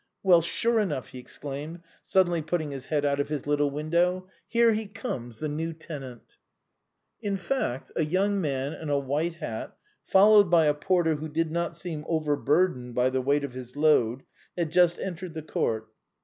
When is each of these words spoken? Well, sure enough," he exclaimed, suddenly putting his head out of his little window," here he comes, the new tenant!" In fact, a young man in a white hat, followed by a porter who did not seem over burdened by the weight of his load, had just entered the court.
Well, 0.23 0.41
sure 0.41 0.79
enough," 0.79 1.09
he 1.09 1.19
exclaimed, 1.19 1.81
suddenly 2.01 2.41
putting 2.41 2.71
his 2.71 2.87
head 2.87 3.05
out 3.05 3.19
of 3.19 3.29
his 3.29 3.45
little 3.45 3.69
window," 3.69 4.27
here 4.47 4.73
he 4.73 4.87
comes, 4.87 5.37
the 5.37 5.47
new 5.47 5.73
tenant!" 5.73 6.37
In 7.21 7.37
fact, 7.37 7.91
a 7.95 8.03
young 8.03 8.41
man 8.41 8.73
in 8.73 8.89
a 8.89 8.97
white 8.97 9.35
hat, 9.35 9.77
followed 10.03 10.49
by 10.49 10.65
a 10.65 10.73
porter 10.73 11.17
who 11.17 11.29
did 11.29 11.51
not 11.51 11.77
seem 11.77 12.03
over 12.07 12.35
burdened 12.35 12.95
by 12.95 13.11
the 13.11 13.21
weight 13.21 13.43
of 13.43 13.53
his 13.53 13.75
load, 13.75 14.23
had 14.57 14.71
just 14.71 14.97
entered 14.97 15.35
the 15.35 15.43
court. 15.43 15.87